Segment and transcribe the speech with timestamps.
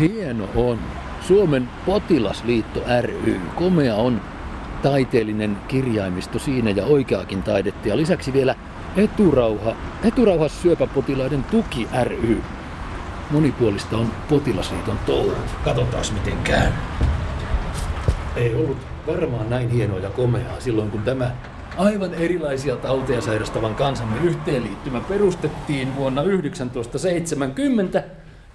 [0.00, 0.78] Hieno on.
[1.20, 3.40] Suomen potilasliitto ry.
[3.54, 4.20] Komea on
[4.82, 7.88] taiteellinen kirjaimisto siinä ja oikeakin taidetta.
[7.88, 8.54] Ja lisäksi vielä
[8.96, 12.42] Eturauha, Eturauha syöpäpotilaiden tuki ry.
[13.30, 15.32] Monipuolista on potilasliiton touhu.
[15.64, 16.70] Katsotaan miten käy.
[18.36, 21.30] Ei ollut varmaan näin hienoa ja komeaa silloin, kun tämä
[21.76, 28.04] aivan erilaisia tauteja sairastavan kansamme yhteenliittymä perustettiin vuonna 1970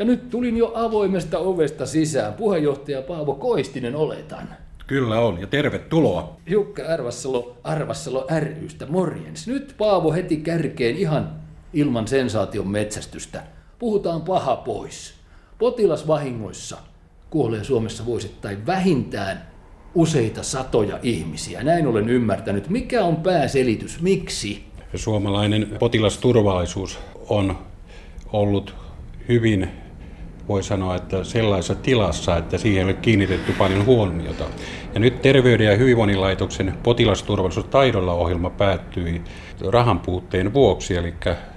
[0.02, 2.34] ja nyt tulin jo avoimesta ovesta sisään.
[2.34, 4.50] Puheenjohtaja Paavo Koistinen oletan.
[4.88, 6.38] Kyllä on, ja tervetuloa.
[6.46, 9.48] Jukka Arvassalo, Arvassalo rystä, morjens.
[9.48, 11.36] Nyt Paavo heti kärkeen ihan
[11.74, 13.44] ilman sensaation metsästystä.
[13.80, 15.14] Puhutaan paha pois.
[15.60, 16.78] Potilasvahingoissa
[17.30, 19.48] kuolee Suomessa vuosittain vähintään
[19.96, 21.64] useita satoja ihmisiä.
[21.64, 22.70] Näin olen ymmärtänyt.
[22.70, 24.02] Mikä on pääselitys?
[24.02, 24.64] Miksi?
[24.96, 27.58] Suomalainen potilasturvallisuus on
[28.34, 28.76] ollut
[29.28, 29.81] hyvin
[30.52, 34.44] voi sanoa, että sellaisessa tilassa, että siihen ei ole kiinnitetty paljon huomiota.
[34.94, 39.22] Ja nyt Terveyden ja hyvinvoinnin laitoksen potilasturvallisuustaidolla ohjelma päättyi
[39.68, 41.14] rahan puutteen vuoksi, eli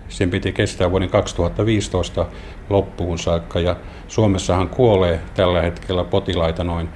[0.09, 2.27] sen piti kestää vuoden 2015
[2.71, 3.61] loppuun saakka.
[3.61, 3.77] Ja
[4.09, 6.89] Suomessahan kuolee tällä hetkellä potilaita noin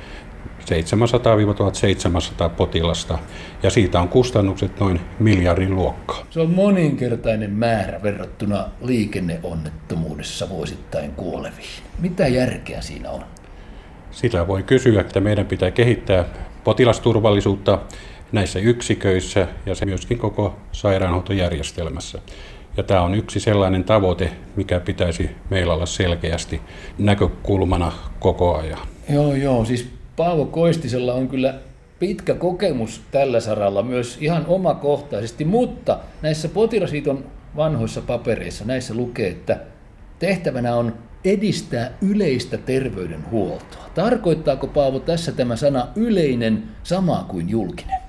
[0.69, 3.19] 700-1700 potilasta
[3.63, 6.27] ja siitä on kustannukset noin miljardin luokkaa.
[6.31, 11.83] Se on moninkertainen määrä verrattuna liikenneonnettomuudessa vuosittain kuoleviin.
[11.99, 13.25] Mitä järkeä siinä on?
[14.11, 16.25] Sitä voi kysyä, että meidän pitää kehittää
[16.65, 17.79] potilasturvallisuutta
[18.33, 22.19] näissä yksiköissä ja se myöskin koko sairaanhoitojärjestelmässä.
[22.77, 26.61] Ja tämä on yksi sellainen tavoite, mikä pitäisi meillä olla selkeästi
[26.99, 28.79] näkökulmana koko ajan.
[29.09, 29.65] Joo, joo.
[29.65, 31.55] Siis Paavo Koistisella on kyllä
[31.99, 37.25] pitkä kokemus tällä saralla myös ihan omakohtaisesti, mutta näissä potilasliiton
[37.57, 39.61] vanhoissa papereissa näissä lukee, että
[40.19, 43.91] tehtävänä on edistää yleistä terveydenhuoltoa.
[43.95, 48.08] Tarkoittaako Paavo tässä tämä sana yleinen sama kuin julkinen?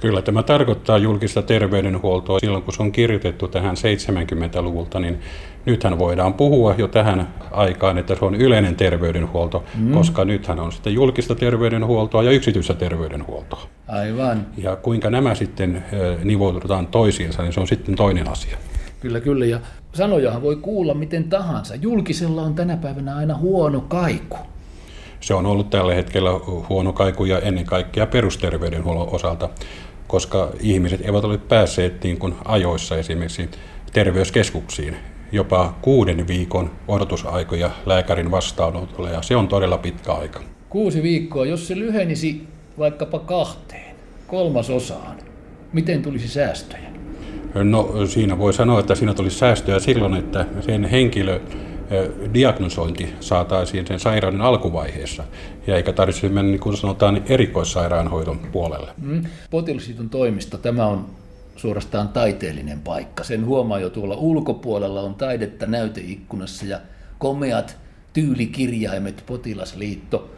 [0.00, 5.20] Kyllä tämä tarkoittaa julkista terveydenhuoltoa silloin, kun se on kirjoitettu tähän 70-luvulta, niin
[5.66, 9.92] nythän voidaan puhua jo tähän aikaan, että se on yleinen terveydenhuolto, mm.
[9.92, 13.62] koska nythän on sitten julkista terveydenhuoltoa ja yksityistä terveydenhuoltoa.
[13.88, 14.46] Aivan.
[14.56, 15.84] Ja kuinka nämä sitten
[16.24, 18.56] nivoudutaan toisiinsa, niin se on sitten toinen asia.
[19.00, 19.46] Kyllä, kyllä.
[19.46, 19.60] Ja
[19.92, 21.74] sanojahan voi kuulla miten tahansa.
[21.74, 24.38] Julkisella on tänä päivänä aina huono kaiku
[25.26, 26.30] se on ollut tällä hetkellä
[26.68, 29.48] huono kaiku ja ennen kaikkea perusterveydenhuollon osalta,
[30.06, 33.50] koska ihmiset eivät ole päässeet niin kuin ajoissa esimerkiksi
[33.92, 34.96] terveyskeskuksiin
[35.32, 40.40] jopa kuuden viikon odotusaikoja lääkärin vastaanotolle ja se on todella pitkä aika.
[40.68, 42.46] Kuusi viikkoa, jos se lyhenisi
[42.78, 45.16] vaikkapa kahteen, kolmasosaan,
[45.72, 46.90] miten tulisi säästöjä?
[47.54, 51.40] No siinä voi sanoa, että siinä tulisi säästöjä silloin, että sen henkilö
[52.34, 55.24] diagnosointi saataisiin sen sairauden alkuvaiheessa,
[55.66, 58.90] ja eikä tarvitse mennä, niin kuin sanotaan, erikoissairaanhoidon puolelle.
[59.02, 59.24] Mm.
[59.50, 61.06] Potilasliiton toimisto, tämä on
[61.56, 63.24] suorastaan taiteellinen paikka.
[63.24, 66.80] Sen huomaa jo tuolla ulkopuolella on taidetta näyteikkunassa ja
[67.18, 67.78] komeat
[68.12, 70.30] tyylikirjaimet Potilasliitto.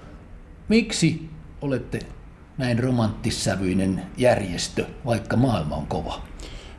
[0.69, 1.29] Miksi
[1.63, 1.99] olette
[2.59, 6.23] näin romanttissävyinen järjestö, vaikka maailma on kova?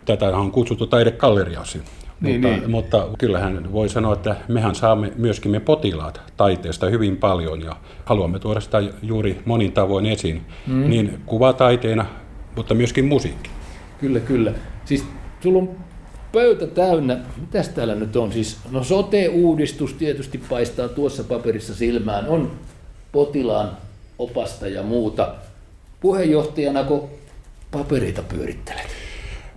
[0.06, 1.82] Tätä on kutsuttu taidekalleriaksi.
[2.22, 2.72] Niin, mutta, niin.
[2.72, 7.76] mutta kyllähän voi sanoa, että mehän saamme myöskin me potilaat taiteesta hyvin paljon ja
[8.06, 10.90] haluamme tuoda sitä juuri monin tavoin esiin, mm.
[10.90, 12.06] niin kuvataiteena,
[12.56, 13.50] mutta myöskin musiikki.
[14.00, 14.54] Kyllä, kyllä.
[14.86, 15.06] Siis
[15.44, 15.70] sulla on
[16.32, 17.18] pöytä täynnä.
[17.40, 18.32] Mitäs täällä nyt on?
[18.32, 22.28] Siis, no sote-uudistus tietysti paistaa tuossa paperissa silmään.
[22.28, 22.52] On
[23.12, 23.72] potilaan
[24.20, 25.36] opasta ja muuta.
[26.00, 27.10] Puheenjohtajana, kun
[27.72, 29.09] paperita pyörittelet?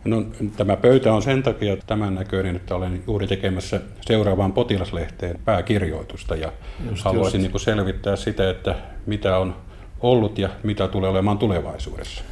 [0.04, 0.24] No,
[0.56, 6.52] tämä pöytä on sen takia tämän näköinen, että olen juuri tekemässä seuraavaan potilaslehteen pääkirjoitusta ja
[6.90, 7.52] just, haluaisin just.
[7.52, 8.74] Niin selvittää sitä, että
[9.06, 9.56] mitä on
[10.00, 12.24] ollut ja mitä tulee olemaan tulevaisuudessa.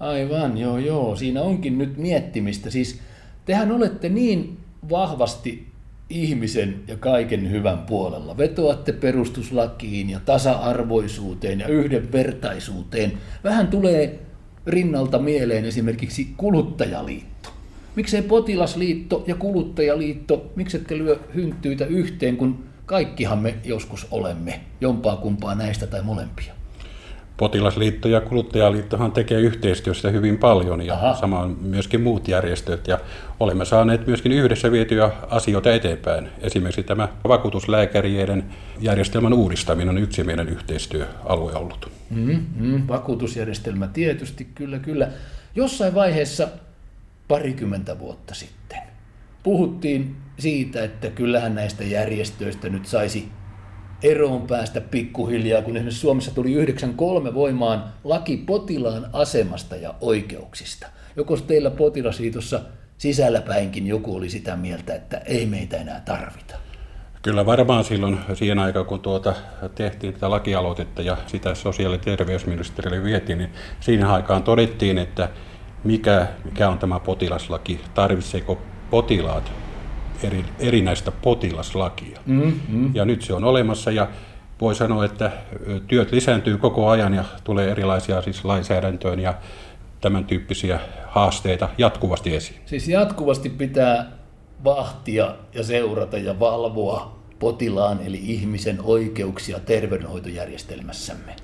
[0.00, 1.16] Aivan, joo joo.
[1.16, 2.70] Siinä onkin nyt miettimistä.
[2.70, 3.00] Siis
[3.44, 4.58] tehän olette niin
[4.90, 5.68] vahvasti
[6.10, 8.36] ihmisen ja kaiken hyvän puolella.
[8.36, 13.12] Vetoatte perustuslakiin ja tasa-arvoisuuteen ja yhdenvertaisuuteen.
[13.44, 14.27] Vähän tulee
[14.66, 17.48] rinnalta mieleen esimerkiksi kuluttajaliitto.
[17.96, 25.54] Miksei potilasliitto ja kuluttajaliitto, miksette lyö hynttyitä yhteen, kun kaikkihan me joskus olemme, jompaa kumpaa
[25.54, 26.58] näistä tai molempia?
[27.36, 31.14] Potilasliitto ja kuluttajaliittohan tekee yhteistyössä hyvin paljon ja Aha.
[31.14, 32.98] samoin myöskin muut järjestöt ja
[33.40, 36.28] olemme saaneet myöskin yhdessä vietyä asioita eteenpäin.
[36.40, 38.44] Esimerkiksi tämä vakuutuslääkäriiden
[38.80, 41.97] järjestelmän uudistaminen on yksi meidän yhteistyöalue ollut.
[42.10, 42.88] Mm-hmm.
[42.88, 45.10] Vakuutusjärjestelmä tietysti, kyllä, kyllä.
[45.54, 46.48] Jossain vaiheessa
[47.28, 48.78] parikymmentä vuotta sitten
[49.42, 53.28] puhuttiin siitä, että kyllähän näistä järjestöistä nyt saisi
[54.02, 60.86] eroon päästä pikkuhiljaa, kun esimerkiksi Suomessa tuli 93 voimaan laki potilaan asemasta ja oikeuksista.
[61.16, 62.60] Joko teillä potilasliitossa
[62.98, 66.67] sisälläpäinkin joku oli sitä mieltä, että ei meitä enää tarvita?
[67.28, 69.34] Kyllä varmaan silloin siihen aikaan, kun tuota,
[69.74, 75.28] tehtiin tätä lakialoitetta ja sitä sosiaali- ja terveysministeriölle vietiin, niin siinä aikaan todettiin, että
[75.84, 78.58] mikä, mikä on tämä potilaslaki, tarvitseeko
[78.90, 79.52] potilaat
[80.22, 82.20] eri, erinäistä potilaslakia.
[82.26, 82.90] Mm-hmm.
[82.94, 84.08] Ja nyt se on olemassa ja
[84.60, 85.30] voi sanoa, että
[85.86, 89.34] työt lisääntyy koko ajan ja tulee erilaisia siis lainsäädäntöön ja
[90.00, 92.60] tämän tyyppisiä haasteita jatkuvasti esiin.
[92.66, 94.12] Siis jatkuvasti pitää
[94.64, 101.36] vahtia ja seurata ja valvoa potilaan eli ihmisen oikeuksia terveydenhoitojärjestelmässämme.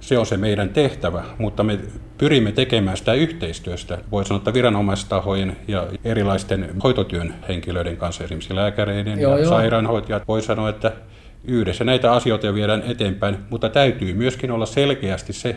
[0.00, 1.78] Se on se meidän tehtävä, mutta me
[2.18, 9.20] pyrimme tekemään sitä yhteistyöstä, voi sanoa, että viranomaistahojen ja erilaisten hoitotyön henkilöiden kanssa, esimerkiksi lääkäreiden
[9.20, 9.48] joo, ja joo.
[9.48, 10.28] sairaanhoitajat.
[10.28, 10.92] Voi sanoa, että
[11.44, 15.56] yhdessä näitä asioita viedään eteenpäin, mutta täytyy myöskin olla selkeästi se,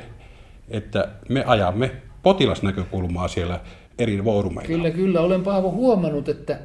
[0.70, 1.92] että me ajamme
[2.24, 3.60] potilasnäkökulmaa siellä
[4.00, 4.68] eri foorumeilla.
[4.68, 5.22] Kyllä, kyllä.
[5.22, 6.60] Olen Paavo huomannut, että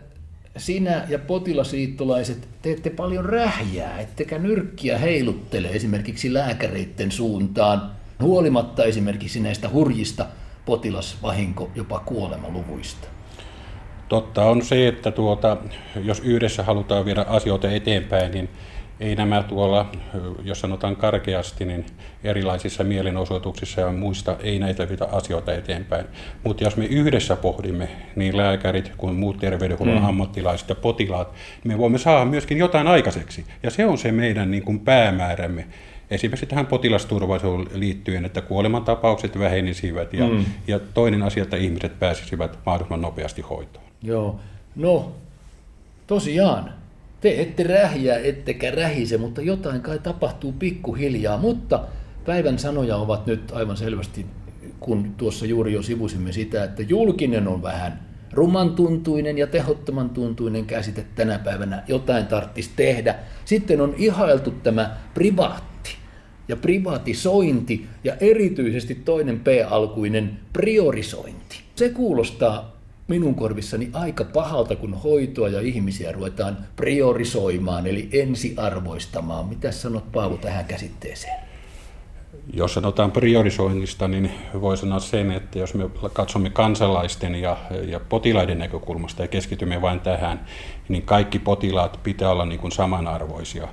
[0.56, 7.90] sinä ja potilasliittolaiset teette paljon rähjää, ettekä nyrkkiä heiluttele esimerkiksi lääkäreiden suuntaan,
[8.20, 10.26] huolimatta esimerkiksi näistä hurjista
[10.66, 13.08] potilasvahinko, jopa kuolemaluvuista.
[14.08, 15.56] Totta on se, että tuota,
[16.04, 18.48] jos yhdessä halutaan viedä asioita eteenpäin, niin
[19.00, 19.90] ei nämä tuolla,
[20.42, 21.86] jos sanotaan karkeasti, niin
[22.24, 26.06] erilaisissa mielenosoituksissa ja muista ei näitä vida asioita eteenpäin.
[26.44, 30.04] Mutta jos me yhdessä pohdimme, niin lääkärit kuin muut terveydenhuollon mm.
[30.04, 33.44] ammattilaiset ja potilaat, niin me voimme saada myöskin jotain aikaiseksi.
[33.62, 35.66] Ja se on se meidän niin kuin päämäärämme.
[36.10, 40.44] Esimerkiksi tähän potilasturvallisuuteen liittyen, että kuolemantapaukset vähenisivät ja, mm.
[40.66, 43.84] ja toinen asia, että ihmiset pääsisivät mahdollisimman nopeasti hoitoon.
[44.02, 44.40] Joo,
[44.76, 45.12] no
[46.06, 46.83] tosiaan
[47.24, 51.38] te ette rähjää, ettekä rähise, mutta jotain kai tapahtuu pikkuhiljaa.
[51.38, 51.84] Mutta
[52.26, 54.26] päivän sanoja ovat nyt aivan selvästi,
[54.80, 58.00] kun tuossa juuri jo sivusimme sitä, että julkinen on vähän
[58.32, 61.82] rumantuntuinen ja tehottoman tuntuinen käsite tänä päivänä.
[61.88, 63.14] Jotain tarttisi tehdä.
[63.44, 65.90] Sitten on ihailtu tämä privaatti
[66.48, 71.56] ja privatisointi ja erityisesti toinen P-alkuinen priorisointi.
[71.76, 72.73] Se kuulostaa
[73.08, 79.46] minun korvissani aika pahalta, kun hoitoa ja ihmisiä ruvetaan priorisoimaan, eli ensiarvoistamaan.
[79.46, 81.44] Mitä sanot Paavo tähän käsitteeseen?
[82.52, 84.30] Jos sanotaan priorisoinnista, niin
[84.60, 87.56] voi sanoa sen, että jos me katsomme kansalaisten ja,
[87.88, 90.46] ja potilaiden näkökulmasta ja keskitymme vain tähän,
[90.88, 93.68] niin kaikki potilaat pitää olla niin kuin samanarvoisia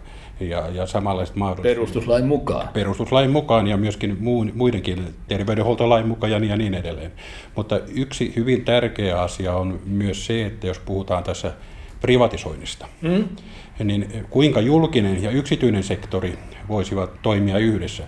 [0.50, 1.76] ja, ja samanlaiset mahdollisuudet.
[1.76, 2.68] Perustuslain mukaan.
[2.74, 4.18] Perustuslain mukaan ja myöskin
[4.54, 7.12] muidenkin terveydenhuoltolain mukaan ja niin, ja niin edelleen.
[7.56, 11.52] Mutta yksi hyvin tärkeä asia on myös se, että jos puhutaan tässä
[12.02, 13.24] privatisoinnista, mm.
[13.84, 16.40] niin kuinka julkinen ja yksityinen sektori
[16.70, 18.04] voisivat toimia yhdessä.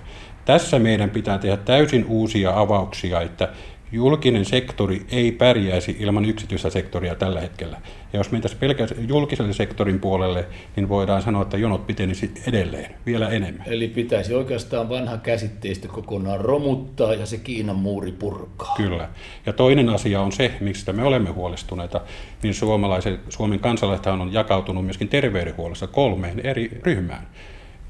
[0.46, 3.50] Tässä meidän pitää tehdä täysin uusia avauksia, että
[3.94, 7.82] julkinen sektori ei pärjäisi ilman yksityistä sektoria tällä hetkellä.
[8.14, 10.46] Ja jos mentäisiin pelkästään julkisen sektorin puolelle,
[10.76, 13.68] niin voidaan sanoa, että jonot pitenisi edelleen, vielä enemmän.
[13.68, 18.76] Eli pitäisi oikeastaan vanha käsitteistö kokonaan romuttaa ja se Kiinan muuri purkaa.
[18.78, 19.10] Kyllä.
[19.46, 22.02] Ja toinen asia on se, miksi me olemme huolestuneita,
[22.44, 27.28] niin suomalaiset, Suomen kansalaiset on jakautunut myöskin terveydenhuollossa kolmeen eri ryhmään.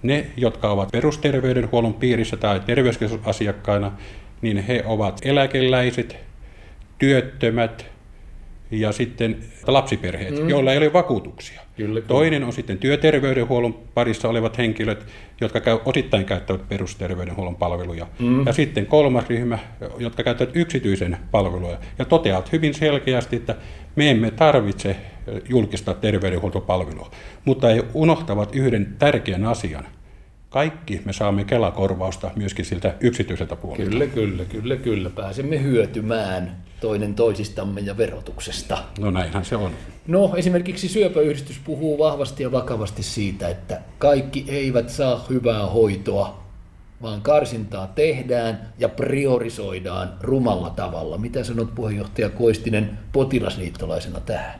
[0.03, 3.91] Ne, jotka ovat perusterveydenhuollon piirissä tai terveyskeskusasiakkaina,
[4.43, 6.17] niin he ovat eläkeläiset,
[6.97, 7.93] työttömät
[8.71, 10.49] ja sitten lapsiperheet, mm.
[10.49, 11.61] joilla ei ole vakuutuksia.
[11.75, 12.07] Kyllä, kyllä.
[12.07, 15.05] Toinen on sitten työterveydenhuollon parissa olevat henkilöt,
[15.41, 18.07] jotka käy, osittain käyttävät perusterveydenhuollon palveluja.
[18.19, 18.45] Mm.
[18.45, 19.59] Ja sitten kolmas ryhmä,
[19.97, 21.77] jotka käyttävät yksityisen palveluja.
[21.99, 23.55] Ja toteavat hyvin selkeästi, että
[23.95, 24.95] me emme tarvitse
[25.49, 27.11] julkista terveydenhuoltopalvelua,
[27.45, 29.85] mutta he unohtavat yhden tärkeän asian–
[30.53, 33.89] kaikki me saamme Kelakorvausta myöskin siltä yksityiseltä puolelta.
[33.89, 35.09] Kyllä, kyllä, kyllä, kyllä.
[35.09, 38.77] Pääsemme hyötymään toinen toisistamme ja verotuksesta.
[38.99, 39.71] No näinhän se on.
[40.07, 46.43] No esimerkiksi syöpäyhdistys puhuu vahvasti ja vakavasti siitä, että kaikki eivät saa hyvää hoitoa,
[47.01, 51.17] vaan karsintaa tehdään ja priorisoidaan rumalla tavalla.
[51.17, 54.59] Mitä sanot puheenjohtaja Koistinen potilasliittolaisena tähän?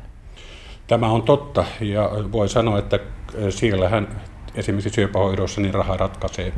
[0.87, 2.99] Tämä on totta ja voi sanoa, että
[3.49, 4.21] siellähän
[4.55, 6.53] esimerkiksi syöpähoidossa niin raha ratkaisee.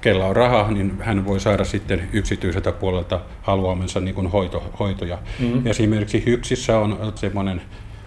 [0.00, 5.18] Kella on raha, niin hän voi saada sitten yksityiseltä puolelta haluamensa niin kuin hoito, hoitoja.
[5.38, 5.66] Mm-hmm.
[5.66, 7.62] Esimerkiksi HYKSissä on semmoinen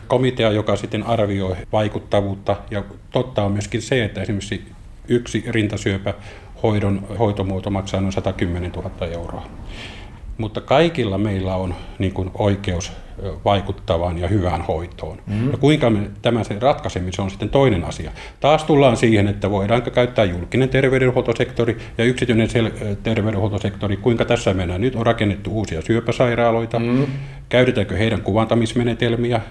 [0.08, 2.56] komitea, joka sitten arvioi vaikuttavuutta.
[2.72, 4.66] Ja totta on myöskin se, että esimerkiksi
[5.08, 6.14] yksi rintasyöpä
[6.64, 9.48] hoidon hoitomuoto maksaa noin 110 000 euroa.
[10.42, 12.92] Mutta kaikilla meillä on niin kuin oikeus
[13.46, 15.18] vaikuttavaan ja hyvään hoitoon.
[15.28, 15.52] Mm.
[15.52, 18.12] Ja kuinka me tämä se ratkaisemme, se on sitten toinen asia.
[18.40, 24.82] Taas tullaan siihen, että voidaanko käyttää julkinen terveydenhuoltosektori ja yksityinen sel- terveydenhuoltosektori, kuinka tässä mennään.
[24.82, 27.06] Nyt on rakennettu uusia syöpäsairaaloita, mm.
[27.50, 29.42] käytetäänkö heidän kuvantamismenetelmiä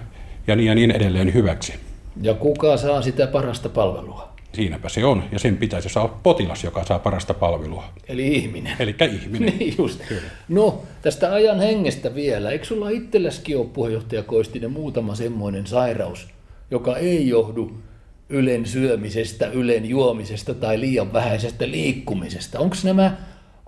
[0.47, 1.73] ja niin ja niin edelleen hyväksi.
[2.21, 4.30] Ja kuka saa sitä parasta palvelua?
[4.53, 7.83] Siinäpä se on, ja sen pitäisi saada potilas, joka saa parasta palvelua.
[8.07, 8.75] Eli ihminen.
[8.79, 9.53] Eli ihminen.
[9.59, 10.01] niin just.
[10.07, 10.21] Kyllä.
[10.49, 12.49] No, tästä ajan hengestä vielä.
[12.49, 16.27] Eikö sulla itselläskin ole puheenjohtaja Koistinen muutama semmoinen sairaus,
[16.71, 17.71] joka ei johdu
[18.29, 22.59] ylen syömisestä, ylen juomisesta tai liian vähäisestä liikkumisesta?
[22.59, 23.17] Onko nämä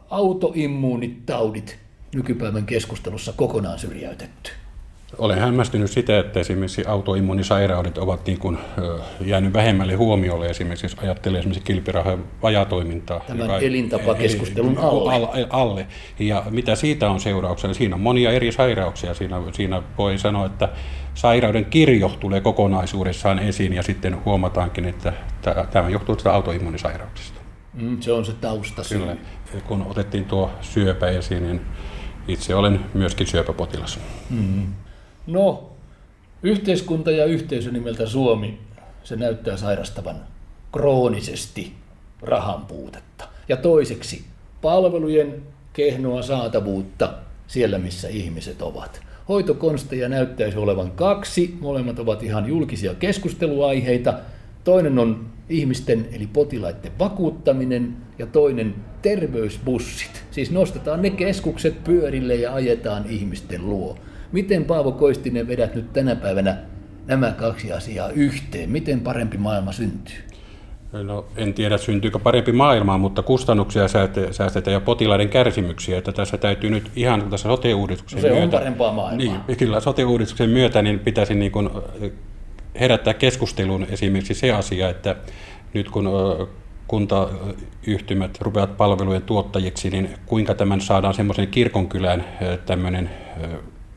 [0.10, 1.78] autoimmuunitaudit
[2.16, 4.52] nykypäivän keskustelussa kokonaan syrjäytetty?
[5.18, 8.58] Olen hämmästynyt sitä, että esimerkiksi autoimmunisairaudet ovat niin kuin,
[9.22, 13.20] jäänyt vähemmälle huomiolle, esimerkiksi jos ajattelee esimerkiksi kilpirahojen vajatoimintaa.
[13.28, 15.48] Tämän joka, elintapakeskustelun alle.
[15.50, 15.88] alle.
[16.20, 17.74] Ja mitä siitä on seurauksena?
[17.74, 19.14] Siinä on monia eri sairauksia.
[19.14, 20.70] Siinä, siinä voi sanoa, että
[21.14, 25.14] sairauden kirjo tulee kokonaisuudessaan esiin ja sitten huomataankin, että
[25.72, 27.40] tämä johtuu tästä autoimmunisairauksista.
[27.74, 28.82] Mm, se on se tausta.
[28.90, 29.16] Kyllä.
[29.68, 31.62] Kun otettiin tuo syöpä esiin, niin
[32.28, 34.00] itse olen myöskin syöpäpotilas.
[34.30, 34.68] Mm.
[35.28, 35.72] No,
[36.44, 38.60] yhteiskunta ja yhteisö nimeltä Suomi,
[39.04, 40.16] se näyttää sairastavan
[40.72, 41.74] kroonisesti
[42.22, 43.28] rahan puutetta.
[43.50, 44.26] Ja toiseksi,
[44.62, 47.14] palvelujen kehnoa saatavuutta
[47.48, 49.02] siellä, missä ihmiset ovat.
[49.30, 54.14] Hoitokonsteja näyttäisi olevan kaksi, molemmat ovat ihan julkisia keskusteluaiheita.
[54.64, 60.24] Toinen on ihmisten eli potilaiden vakuuttaminen ja toinen terveysbussit.
[60.32, 63.98] Siis nostetaan ne keskukset pyörille ja ajetaan ihmisten luo.
[64.34, 66.58] Miten Paavo Koistinen vedät nyt tänä päivänä
[67.06, 68.70] nämä kaksi asiaa yhteen?
[68.70, 70.16] Miten parempi maailma syntyy?
[71.04, 73.88] No, en tiedä syntyykö parempi maailma, mutta kustannuksia
[74.32, 75.98] säästetään ja potilaiden kärsimyksiä.
[75.98, 78.44] Että tässä täytyy nyt ihan tässä sote-uudistuksen no se myötä...
[78.44, 79.44] on parempaa maailmaa.
[79.48, 81.70] Niin, kyllä sote-uudistuksen myötä niin pitäisi niin kuin
[82.80, 85.16] herättää keskustelun esimerkiksi se asia, että
[85.74, 86.10] nyt kun
[86.88, 92.26] kuntayhtymät rupeavat palvelujen tuottajiksi, niin kuinka tämän saadaan semmoisen kirkonkylän
[92.66, 93.10] tämmöinen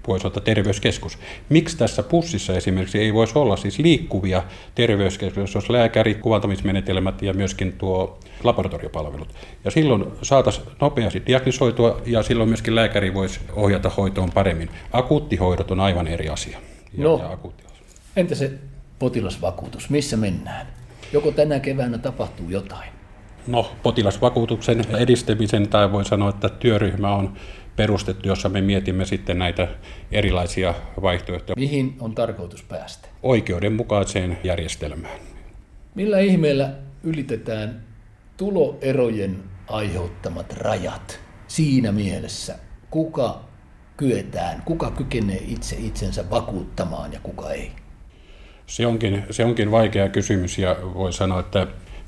[0.09, 1.19] voisi olla terveyskeskus.
[1.49, 4.43] Miksi tässä pussissa esimerkiksi ei voisi olla siis liikkuvia
[4.75, 9.29] terveyskeskuksia, jos lääkäri, kuvantamismenetelmät ja myöskin tuo laboratoriopalvelut.
[9.65, 14.71] Ja silloin saataisiin nopeasti diagnisoitua ja silloin myöskin lääkäri voisi ohjata hoitoon paremmin.
[14.93, 16.59] Akuuttihoidot on aivan eri asia.
[16.99, 17.39] Ja, no, ja
[18.17, 18.53] entä se
[18.99, 20.67] potilasvakuutus, missä mennään?
[21.13, 22.91] Joko tänä keväänä tapahtuu jotain?
[23.47, 27.37] No, potilasvakuutuksen edistämisen, tai voi sanoa, että työryhmä on
[27.77, 29.69] perustettu, jossa me mietimme sitten näitä
[30.13, 31.57] erilaisia vaihtoehtoja.
[31.57, 33.09] Mihin on tarkoitus päästä?
[33.23, 35.19] Oikeudenmukaiseen järjestelmään.
[35.95, 36.71] Millä ihmeellä
[37.03, 37.83] ylitetään
[38.37, 39.37] tuloerojen
[39.69, 42.59] aiheuttamat rajat siinä mielessä,
[42.91, 43.41] kuka
[43.97, 47.73] kyetään, kuka kykenee itse itsensä vakuuttamaan ja kuka ei?
[48.67, 51.67] Se onkin, se onkin vaikea kysymys ja voi sanoa, että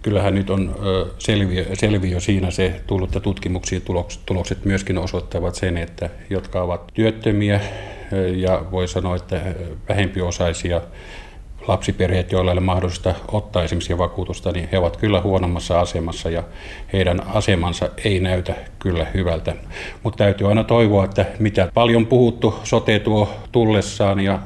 [0.09, 0.75] kyllähän nyt on
[1.19, 6.87] selviö, selviö siinä se tullut ja tutkimuksien tulokset, tulokset myöskin osoittavat sen, että jotka ovat
[6.95, 7.61] työttömiä
[8.37, 9.41] ja voi sanoa, että
[9.89, 10.81] vähempiosaisia
[11.69, 16.43] lapsiperheet, joilla ei ole mahdollista ottaa esimerkiksi vakuutusta, niin he ovat kyllä huonommassa asemassa ja
[16.93, 19.55] heidän asemansa ei näytä kyllä hyvältä.
[20.03, 24.39] Mutta täytyy aina toivoa, että mitä paljon puhuttu sote tuo tullessaan ja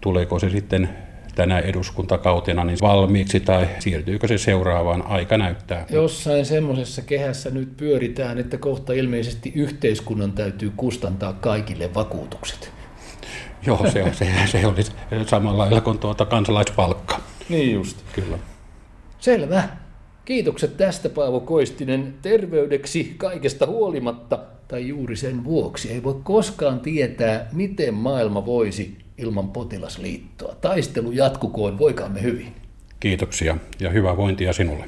[0.00, 1.05] tuleeko se sitten
[1.36, 5.86] tänä eduskuntakautena niin valmiiksi tai siirtyykö se seuraavaan, aika näyttää.
[5.90, 12.72] Jossain semmoisessa kehässä nyt pyöritään, että kohta ilmeisesti yhteiskunnan täytyy kustantaa kaikille vakuutukset.
[13.66, 14.82] Joo, se, se, se oli
[15.26, 17.20] samalla lailla kuin tuota kansalaispalkka.
[17.48, 17.96] Niin just.
[18.12, 18.38] Kyllä.
[19.18, 19.68] Selvä.
[20.24, 24.38] Kiitokset tästä Paavo Koistinen terveydeksi kaikesta huolimatta
[24.68, 25.92] tai juuri sen vuoksi.
[25.92, 30.54] Ei voi koskaan tietää, miten maailma voisi ilman potilasliittoa.
[30.54, 32.54] Taistelu jatkukoon, voikaamme hyvin.
[33.00, 34.84] Kiitoksia ja hyvää vointia sinulle.